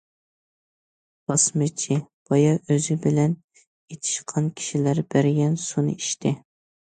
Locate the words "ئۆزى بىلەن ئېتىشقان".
2.55-4.49